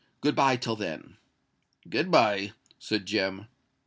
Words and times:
Good 0.21 0.35
bye 0.35 0.55
till 0.57 0.75
then." 0.75 1.17
"Good 1.87 2.09
bye," 2.09 2.53
said 2.79 3.05
Jem. 3.05 3.45